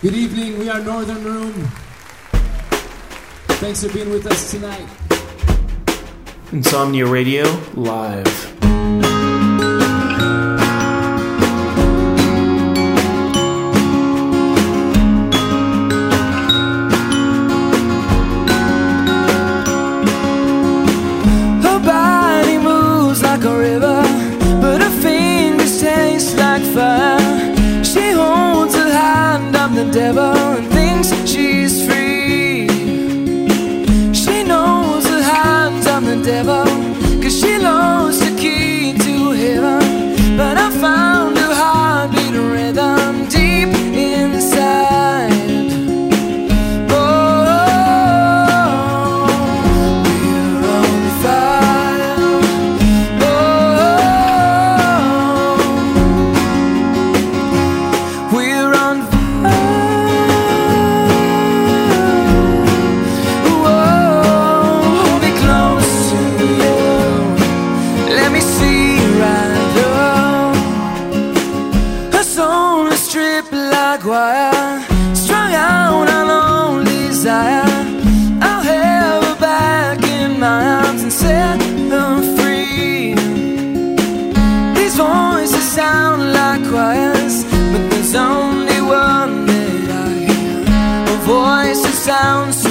[0.00, 1.52] Good evening, we are Northern Room.
[3.58, 4.86] Thanks for being with us tonight.
[6.52, 7.42] Insomnia Radio
[7.74, 8.77] Live.
[36.28, 36.57] devil.
[73.90, 74.82] Jaguar,
[75.14, 78.42] strung out on a lonely Zion.
[78.42, 81.58] I'll have her back in my arms and set
[81.92, 83.14] her free.
[84.74, 91.14] These voices sound like choirs, but there's only one that I hear.
[91.14, 92.67] A voice that sounds.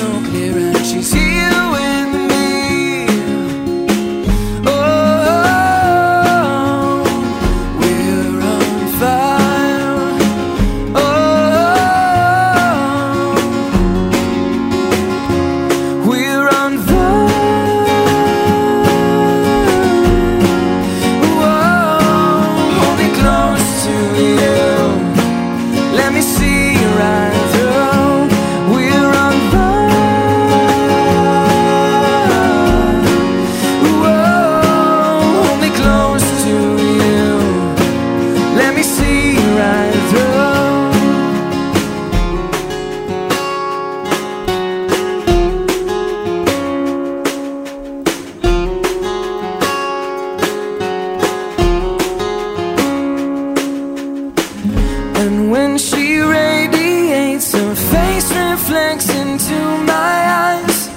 [55.49, 59.58] When she radiates her face reflects into
[59.93, 60.89] my eyes.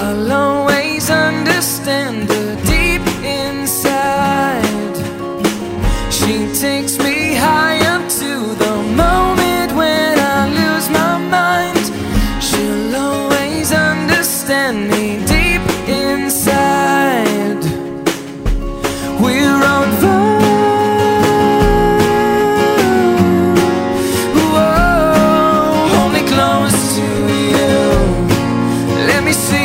[0.00, 4.96] I'll always understand the deep inside.
[6.10, 7.11] She takes me
[29.32, 29.61] see